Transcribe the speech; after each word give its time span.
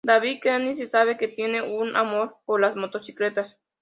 David 0.03 0.39
Kennedy 0.41 0.75
se 0.77 0.87
sabe 0.87 1.15
que 1.15 1.27
tiene 1.27 1.61
un 1.61 1.95
amor 1.95 2.37
por 2.47 2.59
las 2.59 2.75
motocicletas. 2.75 3.59